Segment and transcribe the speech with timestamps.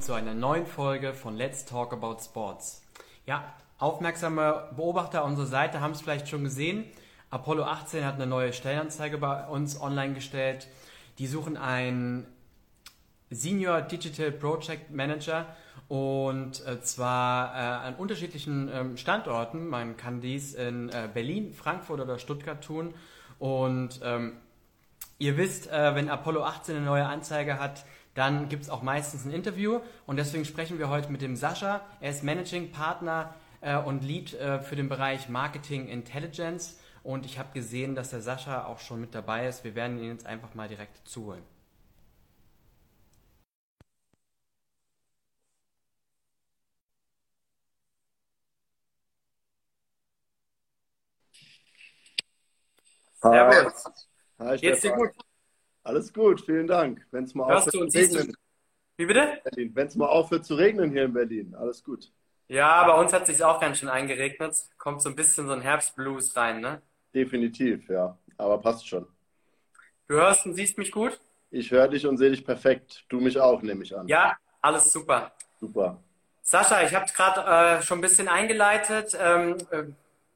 [0.00, 2.82] zu einer neuen Folge von Let's Talk About Sports.
[3.24, 6.84] Ja, aufmerksame Beobachter unserer Seite haben es vielleicht schon gesehen.
[7.30, 10.68] Apollo 18 hat eine neue Stellenanzeige bei uns online gestellt.
[11.18, 12.26] Die suchen einen
[13.30, 15.46] Senior Digital Project Manager
[15.88, 19.66] und äh, zwar äh, an unterschiedlichen ähm, Standorten.
[19.66, 22.92] Man kann dies in äh, Berlin, Frankfurt oder Stuttgart tun.
[23.38, 24.36] Und ähm,
[25.18, 29.32] ihr wisst, wenn Apollo 18 eine neue Anzeige hat, dann gibt es auch meistens ein
[29.32, 31.80] Interview und deswegen sprechen wir heute mit dem Sascha.
[32.00, 37.38] Er ist Managing Partner äh, und Lead äh, für den Bereich Marketing Intelligence und ich
[37.38, 39.64] habe gesehen, dass der Sascha auch schon mit dabei ist.
[39.64, 41.42] Wir werden ihn jetzt einfach mal direkt zuholen.
[53.22, 53.84] Servus.
[54.38, 55.10] Hi, Geht's dir gut?
[55.82, 57.06] Alles gut, vielen Dank.
[57.10, 58.36] Wenn es mal Hörst aufhört zu regnen
[58.96, 59.40] Wie bitte?
[59.56, 62.12] Wenn es mal aufhört zu regnen hier in Berlin, alles gut.
[62.48, 64.56] Ja, bei uns hat sich auch ganz schön eingeregnet.
[64.76, 66.82] Kommt so ein bisschen so ein Herbstblues rein, ne?
[67.14, 68.18] Definitiv, ja.
[68.36, 69.06] Aber passt schon.
[70.08, 71.20] Du hörst und siehst mich gut?
[71.52, 73.04] Ich höre dich und sehe dich perfekt.
[73.08, 74.08] Du mich auch, nehme ich an.
[74.08, 75.32] Ja, alles super.
[75.60, 76.02] Super.
[76.42, 79.16] Sascha, ich habe gerade äh, schon ein bisschen eingeleitet.
[79.20, 79.84] Ähm, äh,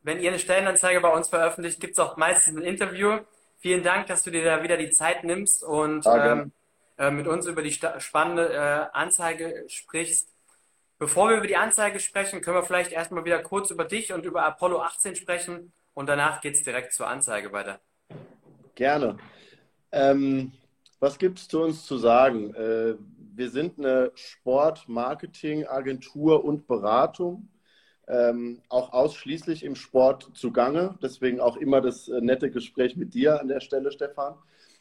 [0.03, 3.19] wenn ihr eine Stellenanzeige bei uns veröffentlicht, gibt es auch meistens ein Interview.
[3.65, 6.53] Vielen Dank, dass du dir da wieder die Zeit nimmst und ähm,
[6.99, 10.29] äh, mit uns über die spannende äh, Anzeige sprichst.
[10.99, 14.27] Bevor wir über die Anzeige sprechen, können wir vielleicht erstmal wieder kurz über dich und
[14.27, 17.81] über Apollo 18 sprechen und danach geht's direkt zur Anzeige weiter.
[18.75, 19.17] Gerne.
[19.93, 20.53] Ähm,
[21.01, 22.55] was gibt es zu uns zu sagen?
[22.55, 22.97] Äh,
[23.35, 27.49] wir sind eine Sport-, Marketing-, Agentur und Beratung.
[28.07, 30.99] Ähm, auch ausschließlich im Sport zugange.
[31.03, 34.35] Deswegen auch immer das äh, nette Gespräch mit dir an der Stelle, Stefan.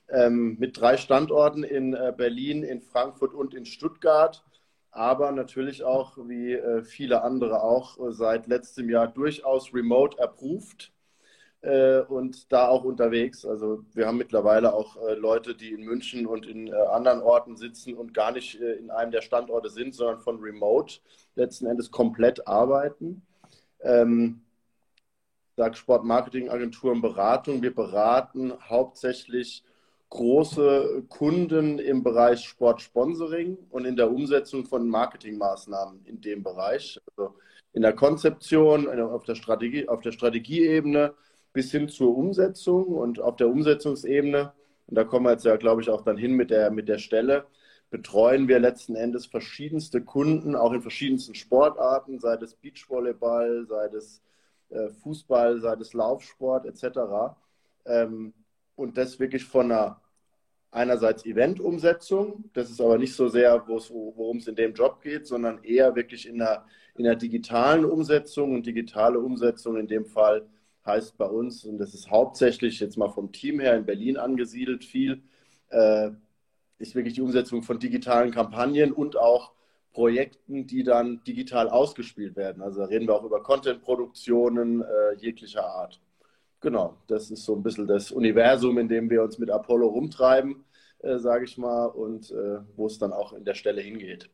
[0.10, 4.44] Ähm, mit drei Standorten in äh, Berlin, in Frankfurt und in Stuttgart.
[4.92, 10.92] Aber natürlich auch, wie äh, viele andere auch, äh, seit letztem Jahr durchaus remote approved
[11.64, 13.46] äh, und da auch unterwegs.
[13.46, 17.56] Also wir haben mittlerweile auch äh, Leute, die in München und in äh, anderen Orten
[17.56, 21.00] sitzen und gar nicht in einem der Standorte sind, sondern von remote
[21.36, 23.26] letzten Endes komplett arbeiten.
[23.80, 24.42] Ähm,
[25.56, 27.62] sag Sport Marketing Agenturen Beratung.
[27.62, 29.64] Wir beraten hauptsächlich
[30.10, 37.00] große Kunden im Bereich Sportsponsoring und in der Umsetzung von Marketingmaßnahmen in dem Bereich.
[37.16, 37.36] Also
[37.72, 41.14] in der Konzeption, auf der Strategie, auf der Strategieebene
[41.54, 44.54] bis hin zur Umsetzung und auf der Umsetzungsebene,
[44.88, 46.98] und da kommen wir jetzt ja, glaube ich, auch dann hin mit der, mit der
[46.98, 47.46] Stelle,
[47.90, 54.22] betreuen wir letzten Endes verschiedenste Kunden, auch in verschiedensten Sportarten, sei es Beachvolleyball, sei es
[54.70, 57.36] äh, Fußball, sei es Laufsport etc.
[57.86, 58.34] Ähm,
[58.76, 60.02] und das wirklich von einer
[60.72, 65.64] einerseits Eventumsetzung, das ist aber nicht so sehr, worum es in dem Job geht, sondern
[65.64, 66.66] eher wirklich in der,
[66.96, 70.48] in der digitalen Umsetzung und digitale Umsetzung in dem Fall
[70.86, 74.84] heißt bei uns, und das ist hauptsächlich jetzt mal vom Team her in Berlin angesiedelt,
[74.84, 75.24] viel,
[75.70, 76.12] äh,
[76.78, 79.54] ist wirklich die Umsetzung von digitalen Kampagnen und auch
[79.94, 82.64] Projekten, die dann digital ausgespielt werden.
[82.64, 86.02] Also da reden wir auch über Content-Produktionen äh, jeglicher Art.
[86.60, 90.64] Genau, das ist so ein bisschen das Universum, in dem wir uns mit Apollo rumtreiben,
[91.00, 94.30] äh, sage ich mal, und äh, wo es dann auch in der Stelle hingeht.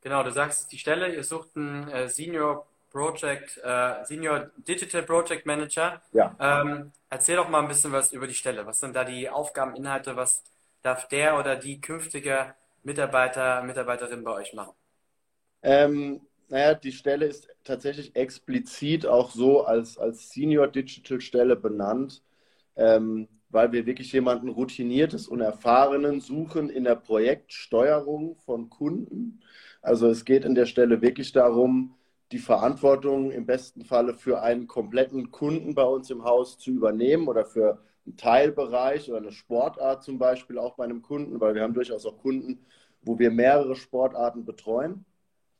[0.00, 5.46] Genau, du sagst die Stelle, ihr sucht einen äh, Senior Project, äh, Senior Digital Project
[5.46, 6.00] Manager.
[6.12, 6.36] Ja.
[6.38, 8.64] Ähm, erzähl doch mal ein bisschen was über die Stelle.
[8.66, 10.14] Was sind da die Aufgabeninhalte?
[10.14, 10.44] Was
[10.80, 12.54] darf der oder die künftige
[12.84, 14.74] Mitarbeiter, Mitarbeiterin bei euch machen?
[15.62, 22.22] Ähm, naja, die Stelle ist tatsächlich explizit auch so als, als Senior Digital Stelle benannt,
[22.76, 29.40] ähm, weil wir wirklich jemanden Routiniertes und Erfahrenen suchen in der Projektsteuerung von Kunden.
[29.82, 31.96] Also es geht in der Stelle wirklich darum,
[32.34, 37.28] die Verantwortung im besten Falle für einen kompletten Kunden bei uns im Haus zu übernehmen
[37.28, 41.62] oder für einen Teilbereich oder eine Sportart zum Beispiel auch bei einem Kunden, weil wir
[41.62, 42.58] haben durchaus auch Kunden,
[43.02, 45.04] wo wir mehrere Sportarten betreuen.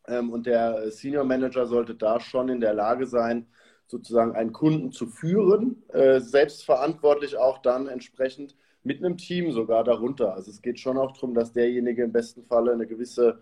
[0.08, 3.46] Ähm, und der Senior Manager sollte da schon in der Lage sein,
[3.86, 10.34] sozusagen einen Kunden zu führen, äh, selbstverantwortlich auch dann entsprechend mit einem Team sogar darunter.
[10.34, 13.38] Also es geht schon auch darum, dass derjenige im besten Falle eine gewisse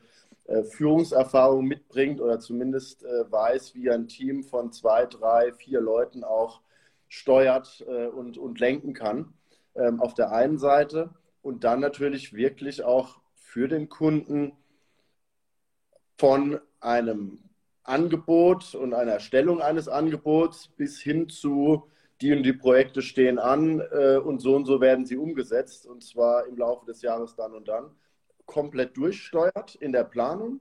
[0.65, 6.61] Führungserfahrung mitbringt oder zumindest äh, weiß, wie ein Team von zwei, drei, vier Leuten auch
[7.09, 9.35] steuert äh, und, und lenken kann.
[9.75, 11.11] Ähm, auf der einen Seite
[11.41, 14.53] und dann natürlich wirklich auch für den Kunden
[16.19, 17.39] von einem
[17.83, 21.89] Angebot und einer Erstellung eines Angebots bis hin zu
[22.21, 26.05] die und die Projekte stehen an äh, und so und so werden sie umgesetzt und
[26.05, 27.97] zwar im Laufe des Jahres dann und dann
[28.52, 30.60] komplett durchsteuert in der Planung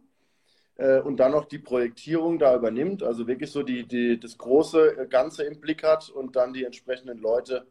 [0.77, 5.07] äh, und dann noch die Projektierung da übernimmt, also wirklich so die, die, das große
[5.09, 7.67] Ganze im Blick hat und dann die entsprechenden Leute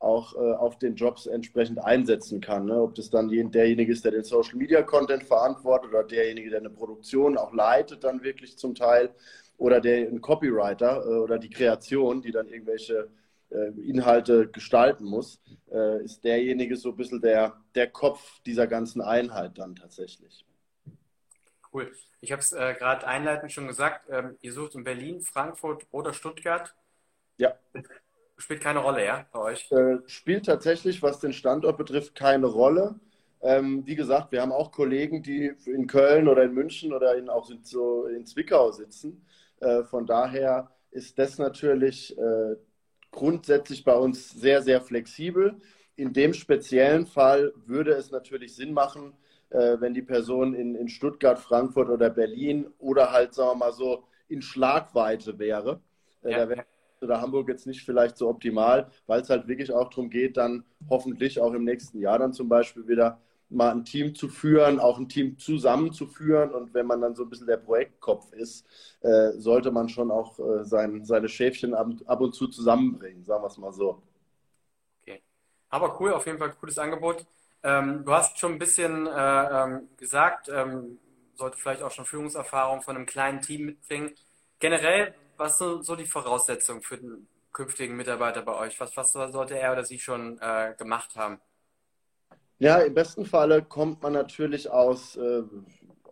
[0.00, 2.66] auch äh, auf den Jobs entsprechend einsetzen kann.
[2.66, 2.82] Ne?
[2.82, 6.70] Ob das dann derjenige ist, der den Social Media Content verantwortet oder derjenige, der eine
[6.70, 9.14] Produktion auch leitet, dann wirklich zum Teil,
[9.58, 13.08] oder der ein Copywriter äh, oder die Kreation, die dann irgendwelche
[13.82, 15.40] Inhalte gestalten muss,
[15.70, 20.44] äh, ist derjenige so ein bisschen der, der Kopf dieser ganzen Einheit dann tatsächlich.
[21.72, 21.90] Cool.
[22.20, 26.12] Ich habe es äh, gerade einleitend schon gesagt, ähm, ihr sucht in Berlin, Frankfurt oder
[26.12, 26.74] Stuttgart.
[27.38, 27.54] Ja.
[28.36, 29.70] Spielt keine Rolle, ja, bei euch?
[29.72, 33.00] Äh, spielt tatsächlich, was den Standort betrifft, keine Rolle.
[33.40, 37.28] Ähm, wie gesagt, wir haben auch Kollegen, die in Köln oder in München oder in,
[37.28, 39.26] auch in, so in Zwickau sitzen.
[39.60, 42.56] Äh, von daher ist das natürlich äh,
[43.12, 45.60] grundsätzlich bei uns sehr, sehr flexibel.
[45.94, 49.12] In dem speziellen Fall würde es natürlich Sinn machen,
[49.50, 53.72] äh, wenn die Person in, in Stuttgart, Frankfurt oder Berlin oder halt, sagen wir mal
[53.72, 55.80] so, in Schlagweite wäre.
[56.22, 56.38] Äh, ja.
[56.38, 56.64] Da wäre
[57.02, 60.64] oder Hamburg jetzt nicht vielleicht so optimal, weil es halt wirklich auch darum geht, dann
[60.88, 63.20] hoffentlich auch im nächsten Jahr dann zum Beispiel wieder
[63.52, 66.52] mal ein Team zu führen, auch ein Team zusammenzuführen.
[66.52, 68.66] Und wenn man dann so ein bisschen der Projektkopf ist,
[69.00, 73.42] äh, sollte man schon auch äh, sein, seine Schäfchen ab, ab, und zu zusammenbringen, sagen
[73.42, 74.02] wir es mal so.
[75.02, 75.22] Okay.
[75.70, 77.26] Aber cool, auf jeden Fall cooles Angebot.
[77.62, 80.98] Ähm, du hast schon ein bisschen äh, ähm, gesagt, ähm,
[81.34, 84.12] sollte vielleicht auch schon Führungserfahrung von einem kleinen Team mitbringen.
[84.58, 88.80] Generell, was sind so die Voraussetzungen für den künftigen Mitarbeiter bei euch?
[88.80, 91.40] Was, was sollte er oder sie schon äh, gemacht haben?
[92.62, 95.42] Ja, im besten Falle kommt man natürlich aus, äh,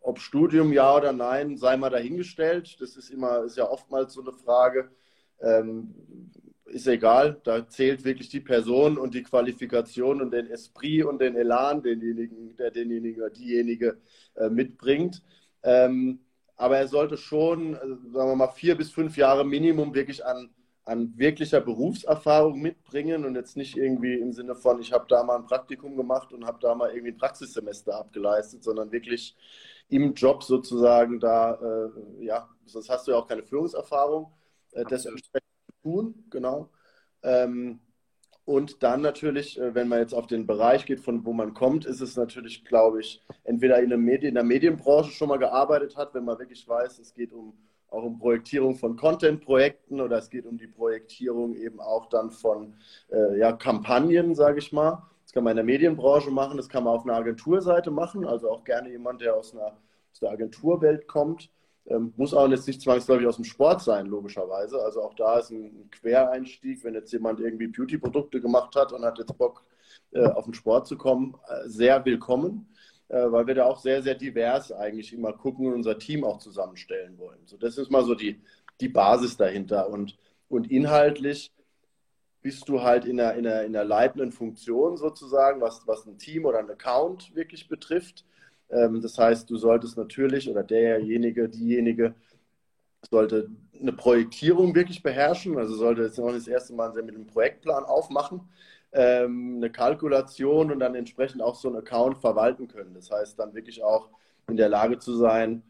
[0.03, 2.81] ob Studium ja oder nein, sei mal dahingestellt.
[2.81, 4.91] Das ist immer, ist ja oftmals so eine Frage.
[5.41, 5.95] Ähm,
[6.65, 11.37] ist egal, da zählt wirklich die Person und die Qualifikation und den Esprit und den
[11.37, 13.99] Elan, denjenigen, der denjenigen oder diejenige
[14.35, 15.23] äh, mitbringt.
[15.63, 16.19] Ähm,
[16.57, 20.51] aber er sollte schon, also sagen wir mal, vier bis fünf Jahre Minimum wirklich an,
[20.91, 25.37] an wirklicher Berufserfahrung mitbringen und jetzt nicht irgendwie im Sinne von, ich habe da mal
[25.37, 29.37] ein Praktikum gemacht und habe da mal irgendwie ein Praxissemester abgeleistet, sondern wirklich
[29.89, 34.33] im Job sozusagen da, äh, ja, sonst hast du ja auch keine Führungserfahrung,
[34.73, 35.47] äh, das entsprechend
[35.85, 36.71] tun, genau.
[37.23, 37.79] Ähm,
[38.45, 41.87] und dann natürlich, äh, wenn man jetzt auf den Bereich geht, von wo man kommt,
[41.87, 45.97] ist es natürlich, glaube ich, entweder in der, Medien, in der Medienbranche schon mal gearbeitet
[45.97, 47.57] hat, wenn man wirklich weiß, es geht um
[47.91, 52.75] auch um Projektierung von Content-Projekten oder es geht um die Projektierung eben auch dann von
[53.11, 55.03] äh, ja, Kampagnen, sage ich mal.
[55.25, 58.51] Das kann man in der Medienbranche machen, das kann man auf einer Agenturseite machen, also
[58.51, 59.77] auch gerne jemand, der aus, einer,
[60.13, 61.51] aus der Agenturwelt kommt.
[61.87, 64.81] Ähm, muss auch jetzt nicht zwangsläufig aus dem Sport sein, logischerweise.
[64.83, 69.19] Also auch da ist ein Quereinstieg, wenn jetzt jemand irgendwie Beauty-Produkte gemacht hat und hat
[69.19, 69.65] jetzt Bock,
[70.13, 72.67] äh, auf den Sport zu kommen, äh, sehr willkommen,
[73.15, 77.19] weil wir da auch sehr, sehr divers eigentlich immer gucken und unser Team auch zusammenstellen
[77.19, 77.41] wollen.
[77.47, 78.41] So, das ist mal so die,
[78.81, 79.89] die Basis dahinter.
[79.89, 80.17] Und,
[80.49, 81.53] und inhaltlich
[82.43, 86.19] bist du halt in einer, in, einer, in einer leitenden Funktion sozusagen, was, was ein
[86.19, 88.25] Team oder ein Account wirklich betrifft.
[88.71, 92.15] Ähm, das heißt, du solltest natürlich oder derjenige, diejenige
[93.11, 97.85] sollte eine Projektierung wirklich beherrschen, also sollte jetzt noch das erste Mal mit einem Projektplan
[97.85, 98.43] aufmachen,
[98.93, 102.95] ähm, eine Kalkulation und dann entsprechend auch so einen Account verwalten können.
[102.95, 104.09] Das heißt, dann wirklich auch
[104.49, 105.63] in der Lage zu sein,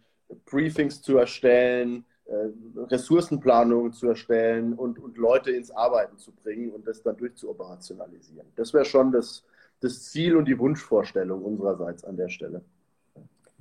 [0.46, 6.86] Briefings zu erstellen, äh, Ressourcenplanungen zu erstellen und, und Leute ins Arbeiten zu bringen und
[6.86, 8.46] das dann durchzuoperationalisieren.
[8.56, 9.44] Das wäre schon das,
[9.80, 12.62] das Ziel und die Wunschvorstellung unsererseits an der Stelle.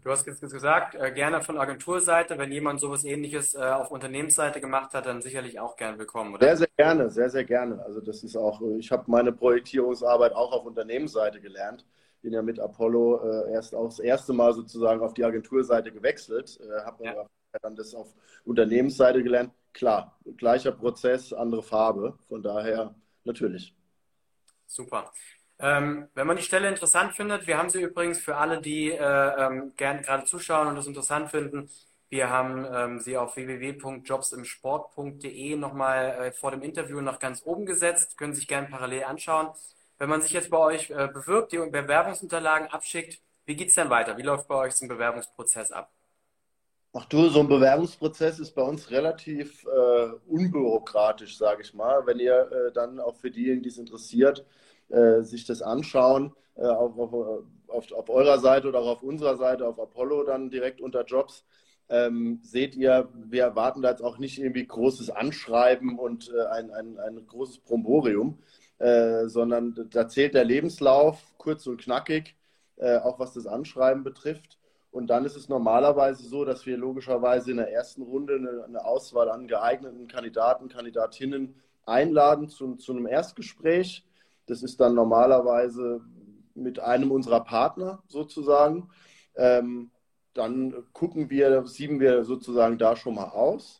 [0.01, 2.37] Du hast jetzt gesagt, äh, gerne von Agenturseite.
[2.37, 6.45] Wenn jemand sowas ähnliches äh, auf Unternehmensseite gemacht hat, dann sicherlich auch gern willkommen, oder?
[6.45, 7.83] Sehr, sehr gerne, sehr, sehr gerne.
[7.83, 11.85] Also das ist auch, äh, ich habe meine Projektierungsarbeit auch auf Unternehmensseite gelernt.
[12.21, 16.59] Bin ja mit Apollo äh, erst auch das erste Mal sozusagen auf die Agenturseite gewechselt,
[16.61, 17.25] äh, habe ja.
[17.61, 18.07] dann das auf
[18.45, 19.51] Unternehmensseite gelernt.
[19.73, 22.17] Klar, gleicher Prozess, andere Farbe.
[22.27, 23.75] Von daher natürlich.
[24.65, 25.11] Super.
[25.59, 28.97] Ähm, wenn man die Stelle interessant findet, wir haben sie übrigens für alle, die äh,
[28.97, 31.69] ähm, gerne gerade zuschauen und das interessant finden,
[32.09, 38.17] wir haben ähm, sie auf www.jobsimsport.de nochmal äh, vor dem Interview noch ganz oben gesetzt,
[38.17, 39.49] können sich gerne parallel anschauen.
[39.99, 43.89] Wenn man sich jetzt bei euch äh, bewirbt, die Bewerbungsunterlagen abschickt, wie geht es denn
[43.89, 44.17] weiter?
[44.17, 45.91] Wie läuft bei euch so ein Bewerbungsprozess ab?
[46.93, 52.07] Ach du, so ein Bewerbungsprozess ist bei uns relativ äh, unbürokratisch, sage ich mal.
[52.07, 54.43] Wenn ihr äh, dann auch für diejenigen, die es interessiert,
[54.89, 59.37] äh, sich das anschauen, äh, auf, auf, auf, auf, eurer Seite oder auch auf unserer
[59.37, 61.45] Seite, auf Apollo dann direkt unter Jobs,
[61.89, 66.71] ähm, seht ihr, wir erwarten da jetzt auch nicht irgendwie großes Anschreiben und äh, ein,
[66.71, 68.39] ein, ein großes Bromborium,
[68.79, 72.35] äh, sondern da zählt der Lebenslauf kurz und knackig.
[72.79, 74.57] äh, auch was das Anschreiben betrifft.
[74.91, 78.85] Und dann ist es normalerweise so, dass wir logischerweise in der ersten Runde eine, eine
[78.85, 81.55] Auswahl an geeigneten Kandidaten, Kandidatinnen
[81.85, 84.05] einladen zu, zu einem Erstgespräch.
[84.49, 86.01] Das ist dann normalerweise
[86.55, 88.89] mit einem unserer Partner sozusagen.
[89.35, 89.91] Ähm,
[90.33, 93.79] dann gucken wir, sieben wir sozusagen da schon mal aus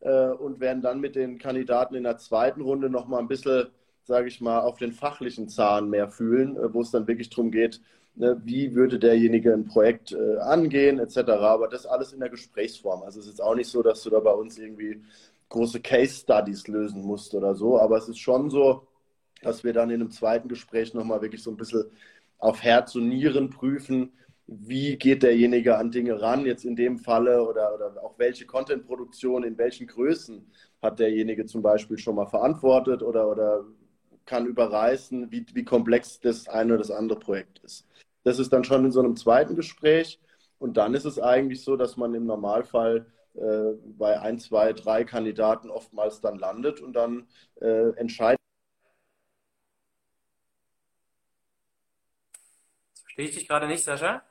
[0.00, 3.68] äh, und werden dann mit den Kandidaten in der zweiten Runde noch mal ein bisschen,
[4.04, 7.50] sage ich mal, auf den fachlichen Zahn mehr fühlen, äh, wo es dann wirklich darum
[7.50, 7.80] geht,
[8.14, 11.18] ne, wie würde derjenige ein Projekt äh, angehen, etc.
[11.30, 13.02] Aber das alles in der Gesprächsform.
[13.02, 15.02] Also es ist auch nicht so, dass du da bei uns irgendwie
[15.48, 18.86] große Case Studies lösen musst oder so, aber es ist schon so,
[19.42, 21.84] dass wir dann in einem zweiten Gespräch nochmal wirklich so ein bisschen
[22.38, 24.12] auf Herz und Nieren prüfen,
[24.46, 29.44] wie geht derjenige an Dinge ran, jetzt in dem Falle oder, oder auch welche Content-Produktion
[29.44, 33.64] in welchen Größen hat derjenige zum Beispiel schon mal verantwortet oder, oder
[34.24, 37.86] kann überreißen, wie, wie komplex das eine oder das andere Projekt ist.
[38.24, 40.18] Das ist dann schon in so einem zweiten Gespräch
[40.58, 45.04] und dann ist es eigentlich so, dass man im Normalfall äh, bei ein, zwei, drei
[45.04, 47.26] Kandidaten oftmals dann landet und dann
[47.60, 48.38] äh, entscheidet.
[53.18, 54.22] Verstehe ich dich gerade nicht, Sascha?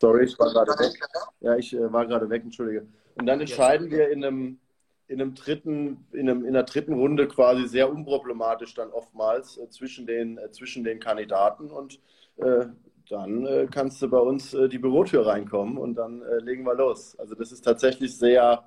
[0.00, 1.00] Sorry, ich war gerade weg.
[1.38, 2.84] Ja, ich äh, war gerade weg, entschuldige.
[3.14, 4.58] Und dann entscheiden wir in einem,
[5.06, 9.70] in einem dritten, in, einem, in einer dritten Runde quasi sehr unproblematisch dann oftmals äh,
[9.70, 12.00] zwischen, den, äh, zwischen den Kandidaten und
[12.38, 12.66] äh,
[13.08, 17.16] dann äh, kannst du bei uns äh, die Bürotür reinkommen und dann legen wir los.
[17.20, 18.64] Also das ist tatsächlich sehr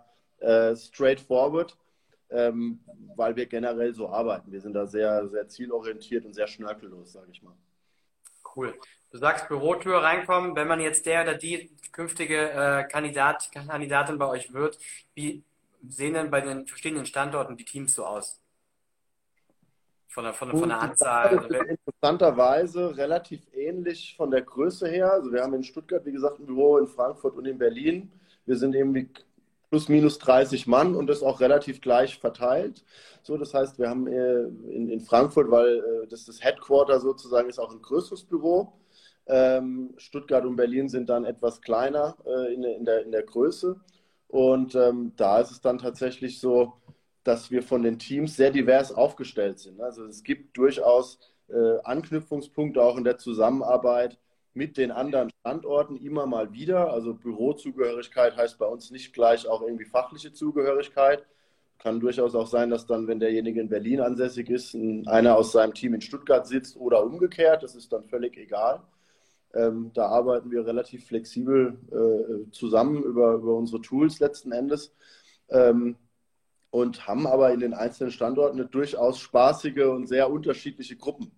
[0.75, 1.75] straightforward,
[2.29, 2.79] ähm,
[3.15, 4.51] weil wir generell so arbeiten.
[4.51, 7.55] Wir sind da sehr, sehr zielorientiert und sehr schnörkellos, sage ich mal.
[8.57, 8.73] Cool.
[9.11, 14.27] Du sagst Bürotür reinkommen, wenn man jetzt der oder die künftige äh, Kandidat, Kandidatin bei
[14.27, 14.79] euch wird,
[15.13, 15.43] wie
[15.87, 18.41] sehen denn bei den verschiedenen Standorten die Teams so aus?
[20.07, 21.33] Von der, von, von der Anzahl?
[21.69, 25.13] Interessanterweise relativ ähnlich von der Größe her.
[25.13, 28.11] Also wir haben in Stuttgart, wie gesagt, ein Büro in Frankfurt und in Berlin.
[28.47, 29.07] Wir sind irgendwie
[29.69, 32.83] plus minus 30 Mann und das auch relativ gleich verteilt.
[33.21, 37.50] So, das heißt, wir haben äh, in, in Frankfurt, weil äh, das das Headquarter sozusagen
[37.50, 38.74] ist, auch ein größeres Büro.
[39.27, 43.79] Ähm, Stuttgart und Berlin sind dann etwas kleiner äh, in, in, der, in der Größe.
[44.29, 46.74] Und ähm, da ist es dann tatsächlich so,
[47.24, 49.81] dass wir von den Teams sehr divers aufgestellt sind.
[49.81, 51.19] Also es gibt durchaus
[51.50, 54.17] äh, Anknüpfungspunkte auch in der Zusammenarbeit
[54.57, 56.91] mit den anderen Standorten immer mal wieder.
[56.91, 61.25] Also Bürozugehörigkeit heißt bei uns nicht gleich auch irgendwie fachliche Zugehörigkeit.
[61.77, 65.75] Kann durchaus auch sein, dass dann, wenn derjenige in Berlin ansässig ist, einer aus seinem
[65.75, 67.61] Team in Stuttgart sitzt oder umgekehrt.
[67.61, 68.81] Das ist dann völlig egal.
[69.53, 74.93] Ähm, da arbeiten wir relativ flexibel äh, zusammen über, über unsere Tools letzten Endes
[75.49, 75.95] ähm,
[76.71, 81.31] und haben aber in den einzelnen Standorten eine durchaus spaßige und sehr unterschiedliche Gruppen.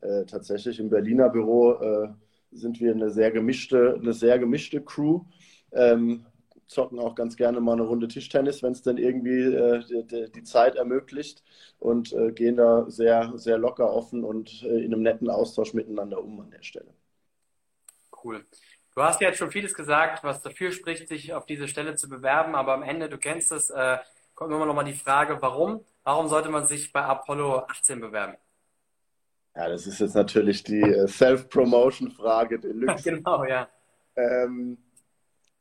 [0.00, 2.08] Äh, tatsächlich im Berliner Büro äh,
[2.52, 5.22] sind wir eine sehr gemischte, eine sehr gemischte Crew.
[5.72, 6.26] Ähm,
[6.66, 10.42] zocken auch ganz gerne mal eine Runde Tischtennis, wenn es dann irgendwie äh, die, die,
[10.44, 11.42] Zeit ermöglicht
[11.80, 16.22] und äh, gehen da sehr, sehr locker offen und äh, in einem netten Austausch miteinander
[16.22, 16.94] um an der Stelle
[18.24, 18.44] cool.
[18.94, 22.08] Du hast ja jetzt schon vieles gesagt, was dafür spricht, sich auf diese Stelle zu
[22.08, 23.98] bewerben, aber am Ende, du kennst es, äh,
[24.34, 25.84] kommt immer noch mal die Frage, warum?
[26.02, 28.36] Warum sollte man sich bei Apollo 18 bewerben?
[29.54, 33.02] Ja, das ist jetzt natürlich die äh, Self-Promotion-Frage Deluxe.
[33.10, 33.68] genau, ja.
[34.16, 34.78] Ähm,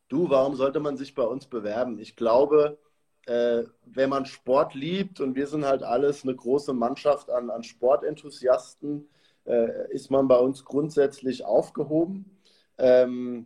[0.07, 1.99] du, warum sollte man sich bei uns bewerben?
[1.99, 2.77] Ich glaube,
[3.25, 7.63] äh, wenn man Sport liebt und wir sind halt alles eine große Mannschaft an, an
[7.63, 9.09] Sportenthusiasten,
[9.45, 12.39] äh, ist man bei uns grundsätzlich aufgehoben
[12.79, 13.45] ähm,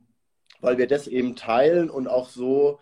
[0.62, 2.80] weil wir das eben teilen und auch so,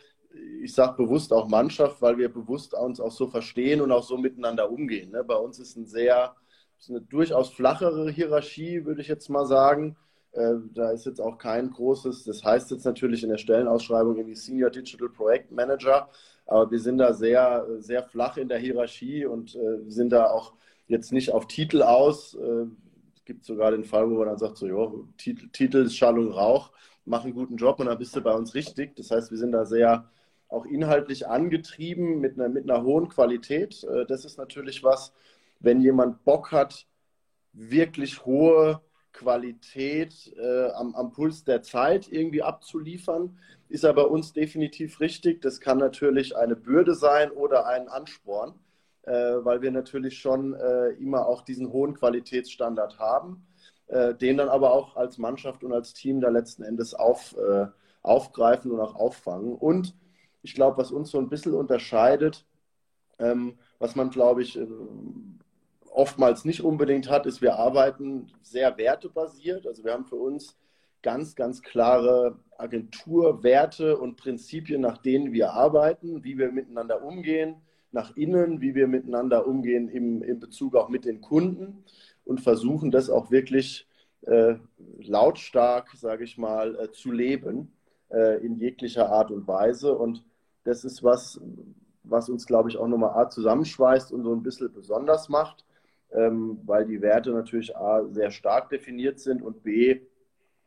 [0.62, 4.18] ich sage bewusst auch Mannschaft, weil wir bewusst uns auch so verstehen und auch so
[4.18, 5.12] miteinander umgehen.
[5.12, 5.24] Ne?
[5.24, 6.36] Bei uns ist ein sehr,
[6.82, 9.96] ist eine durchaus flachere Hierarchie, würde ich jetzt mal sagen.
[10.32, 14.36] Äh, da ist jetzt auch kein großes, das heißt jetzt natürlich in der Stellenausschreibung irgendwie
[14.36, 16.10] Senior Digital Project Manager,
[16.46, 20.54] aber wir sind da sehr, sehr flach in der Hierarchie und äh, sind da auch
[20.88, 22.34] jetzt nicht auf Titel aus.
[22.36, 22.66] Äh,
[23.26, 26.32] gibt sogar den Fall, wo man dann sagt, so, jo, Titel, Titel ist Schall und
[26.32, 26.72] Rauch,
[27.06, 28.96] mach einen guten Job und dann bist du bei uns richtig.
[28.96, 30.10] Das heißt, wir sind da sehr
[30.48, 33.84] auch inhaltlich angetrieben mit einer, mit einer hohen Qualität.
[33.84, 35.14] Äh, das ist natürlich was,
[35.62, 36.88] wenn jemand Bock hat,
[37.54, 38.82] wirklich hohe
[39.14, 43.38] Qualität äh, am, am Puls der Zeit irgendwie abzuliefern,
[43.70, 45.42] ist er bei uns definitiv richtig.
[45.42, 48.56] Das kann natürlich eine Bürde sein oder ein Ansporn
[49.04, 53.46] äh, weil wir natürlich schon äh, immer auch diesen hohen Qualitätsstandard haben,
[53.88, 57.68] äh, den dann aber auch als Mannschaft und als Team da letzten Endes auf, äh,
[58.04, 59.56] aufgreifen und auch auffangen.
[59.56, 59.96] Und
[60.44, 62.46] ich glaube, was uns so ein bisschen unterscheidet,
[63.20, 64.68] ähm, was man, glaube ich, äh,
[65.92, 69.68] oftmals nicht unbedingt hat, ist, wir arbeiten sehr wertebasiert.
[69.68, 70.58] Also wir haben für uns
[71.02, 77.56] ganz, ganz klare Agenturwerte und Prinzipien, nach denen wir arbeiten, wie wir miteinander umgehen,
[77.92, 81.84] nach innen, wie wir miteinander umgehen im, in Bezug auch mit den Kunden
[82.24, 83.88] und versuchen das auch wirklich
[84.22, 84.56] äh,
[85.00, 87.74] lautstark, sage ich mal, äh, zu leben
[88.10, 89.98] äh, in jeglicher Art und Weise.
[89.98, 90.24] Und
[90.64, 91.42] das ist was,
[92.04, 95.66] was uns, glaube ich, auch nochmal zusammenschweißt und so ein bisschen besonders macht,
[96.14, 100.02] weil die Werte natürlich A sehr stark definiert sind und B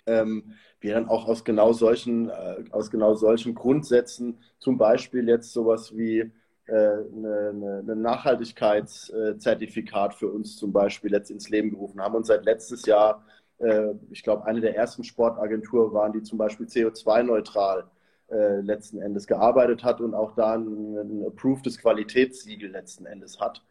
[0.07, 5.53] ähm, wir dann auch aus genau solchen, äh, aus genau solchen Grundsätzen, zum Beispiel jetzt
[5.53, 6.33] sowas wie
[6.67, 12.87] äh, eine Nachhaltigkeitszertifikat für uns zum Beispiel jetzt ins Leben gerufen haben und seit letztes
[12.87, 13.25] Jahr,
[13.59, 17.85] äh, ich glaube, eine der ersten Sportagenturen waren, die zum Beispiel CO2-neutral
[18.31, 23.63] äh, letzten Endes gearbeitet hat und auch da ein, ein approvedes Qualitätssiegel letzten Endes hat.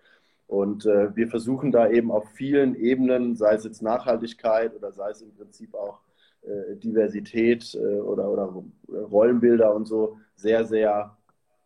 [0.47, 5.09] Und äh, wir versuchen da eben auf vielen Ebenen, sei es jetzt Nachhaltigkeit oder sei
[5.09, 5.99] es im Prinzip auch
[6.43, 11.17] äh, Diversität äh, oder, oder Rollenbilder und so sehr, sehr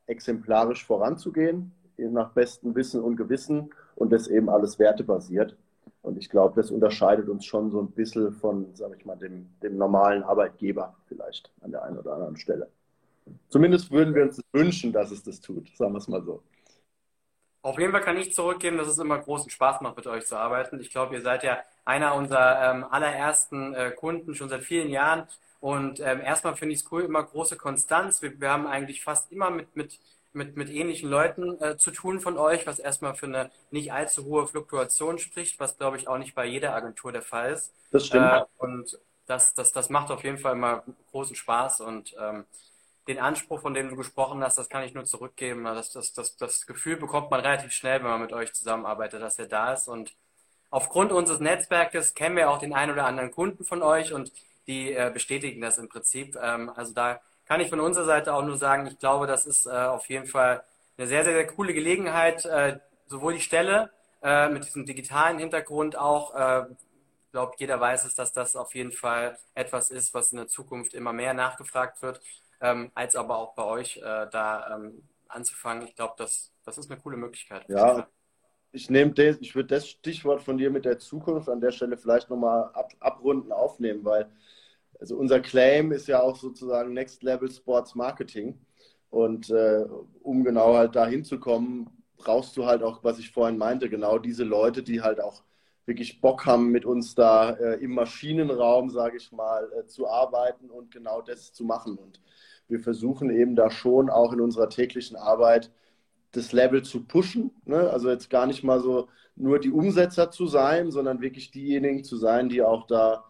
[0.06, 5.58] exemplarisch voranzugehen, nach bestem Wissen und Gewissen und das eben alles wertebasiert.
[6.04, 9.48] Und ich glaube, das unterscheidet uns schon so ein bisschen von, sage ich mal, dem,
[9.62, 12.70] dem normalen Arbeitgeber vielleicht an der einen oder anderen Stelle.
[13.50, 16.42] Zumindest würden wir uns wünschen, dass es das tut, sagen wir es mal so.
[17.62, 20.38] Auf jeden Fall kann ich zurückgeben, dass es immer großen Spaß macht, mit euch zu
[20.38, 20.80] arbeiten.
[20.80, 25.28] Ich glaube, ihr seid ja einer unserer ähm, allerersten äh, Kunden schon seit vielen Jahren.
[25.60, 28.22] Und ähm, erstmal finde ich es cool, immer große Konstanz.
[28.22, 30.00] Wir, wir, haben eigentlich fast immer mit, mit,
[30.34, 34.26] mit, mit ähnlichen Leuten äh, zu tun von euch, was erstmal für eine nicht allzu
[34.26, 37.74] hohe Fluktuation spricht, was glaube ich auch nicht bei jeder Agentur der Fall ist.
[37.92, 38.26] Das stimmt.
[38.26, 42.46] Äh, und das, das, das macht auf jeden Fall immer großen Spaß und ähm,
[43.08, 45.64] den Anspruch, von dem du gesprochen hast, das kann ich nur zurückgeben.
[45.64, 49.40] Das, das, das, das Gefühl bekommt man relativ schnell, wenn man mit euch zusammenarbeitet, dass
[49.40, 49.88] er da ist.
[49.88, 50.14] Und
[50.70, 54.32] aufgrund unseres Netzwerkes kennen wir auch den einen oder anderen Kunden von euch und
[54.68, 56.38] die äh, bestätigen das im Prinzip.
[56.42, 59.66] Ähm, also da kann ich von unserer Seite auch nur sagen, ich glaube, das ist
[59.66, 60.64] äh, auf jeden Fall
[60.98, 63.90] eine sehr, sehr, sehr coole Gelegenheit, äh, sowohl die Stelle
[64.22, 68.76] äh, mit diesem digitalen Hintergrund auch, äh, ich glaube, jeder weiß es, dass das auf
[68.76, 72.20] jeden Fall etwas ist, was in der Zukunft immer mehr nachgefragt wird
[72.62, 75.88] ähm, als aber auch bei euch äh, da ähm, anzufangen.
[75.88, 77.66] Ich glaube, das, das ist eine coole Möglichkeit.
[77.70, 78.08] Ja,
[78.72, 81.98] ich nehme das, ich würde das Stichwort von dir mit der Zukunft an der Stelle
[81.98, 84.30] vielleicht nochmal ab, abrunden aufnehmen, weil
[85.00, 88.60] also unser Claim ist ja auch sozusagen Next Level Sports Marketing.
[89.10, 89.86] Und äh,
[90.22, 91.40] um genau halt dahin zu
[92.18, 95.44] brauchst du halt auch, was ich vorhin meinte, genau diese Leute, die halt auch
[95.88, 100.70] wirklich Bock haben, mit uns da äh, im Maschinenraum, sage ich mal, äh, zu arbeiten
[100.70, 101.98] und genau das zu machen.
[101.98, 102.22] Und
[102.68, 105.72] wir versuchen eben da schon auch in unserer täglichen Arbeit
[106.34, 107.52] das Level zu pushen.
[107.66, 107.90] Ne?
[107.90, 112.18] Also jetzt gar nicht mal so nur die Umsetzer zu sein, sondern wirklich diejenigen zu
[112.18, 113.24] sein, die auch da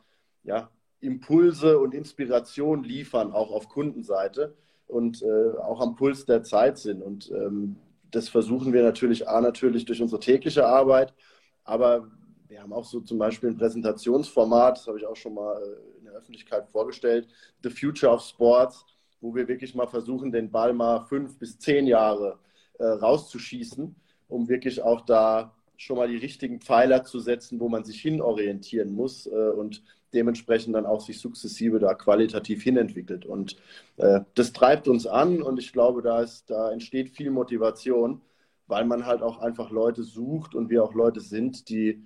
[0.43, 4.55] ja, Impulse und Inspiration liefern, auch auf Kundenseite
[4.87, 7.03] und äh, auch am Puls der Zeit sind.
[7.03, 7.75] Und ähm,
[8.09, 11.13] das versuchen wir natürlich A, natürlich durch unsere tägliche Arbeit,
[11.63, 12.09] aber
[12.47, 15.97] wir haben auch so zum Beispiel ein Präsentationsformat, das habe ich auch schon mal äh,
[15.99, 17.27] in der Öffentlichkeit vorgestellt,
[17.63, 18.85] The Future of Sports
[19.21, 22.39] wo wir wirklich mal versuchen, den Ball mal fünf bis zehn Jahre
[22.79, 23.95] äh, rauszuschießen,
[24.27, 28.91] um wirklich auch da schon mal die richtigen Pfeiler zu setzen, wo man sich hinorientieren
[28.91, 29.83] muss äh, und
[30.13, 33.25] dementsprechend dann auch sich sukzessive da qualitativ hinentwickelt.
[33.25, 33.57] Und
[33.97, 38.21] äh, das treibt uns an und ich glaube, da, ist, da entsteht viel Motivation,
[38.67, 42.03] weil man halt auch einfach Leute sucht und wir auch Leute sind, die,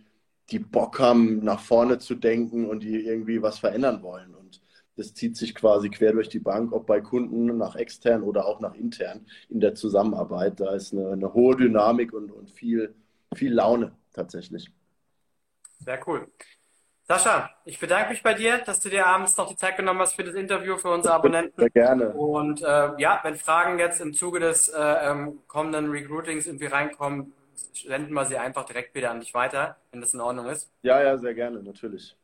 [0.51, 4.35] die Bock haben, nach vorne zu denken und die irgendwie was verändern wollen.
[4.35, 4.61] Und
[4.97, 8.59] das zieht sich quasi quer durch die Bank, ob bei Kunden nach extern oder auch
[8.59, 10.59] nach intern in der Zusammenarbeit.
[10.59, 12.93] Da ist eine, eine hohe Dynamik und, und viel,
[13.33, 14.71] viel Laune tatsächlich.
[15.79, 16.27] Sehr cool.
[17.03, 20.13] Sascha, ich bedanke mich bei dir, dass du dir abends noch die Zeit genommen hast
[20.13, 21.59] für das Interview für unsere Abonnenten.
[21.59, 22.11] Sehr gerne.
[22.11, 27.33] Und äh, ja, wenn Fragen jetzt im Zuge des äh, ähm, kommenden Recruitings irgendwie reinkommen,
[27.73, 30.71] senden wir sie einfach direkt wieder an dich weiter, wenn das in Ordnung ist.
[30.83, 32.15] Ja, ja, sehr gerne, natürlich.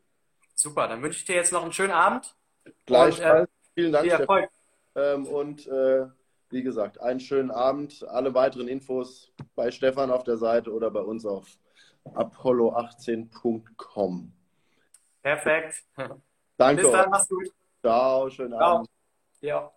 [0.55, 2.35] Super, dann wünsche ich dir jetzt noch einen schönen Abend
[2.85, 3.41] Gleichfalls.
[3.41, 4.11] Und, äh, Vielen Dank.
[4.11, 4.49] Viel
[4.95, 6.07] Ähm, und äh,
[6.49, 8.03] wie gesagt, einen schönen Abend.
[8.07, 11.45] Alle weiteren Infos bei Stefan auf der Seite oder bei uns auf
[12.05, 14.31] apollo18.com.
[15.21, 15.83] Perfekt.
[16.57, 16.83] Danke.
[16.83, 17.51] Bis dann, mach's gut.
[17.81, 18.77] Ciao, schönen Ciao.
[18.77, 18.89] Abend.
[19.41, 19.76] Ja.